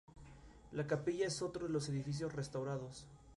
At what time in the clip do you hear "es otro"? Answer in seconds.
1.27-1.67